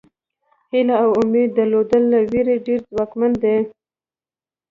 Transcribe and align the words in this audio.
هیله 0.73 0.95
او 1.03 1.11
امید 1.21 1.49
درلودل 1.57 2.03
له 2.13 2.19
وېرې 2.29 2.55
ډېر 2.65 2.79
ځواکمن 2.91 3.31
دي. 3.43 3.57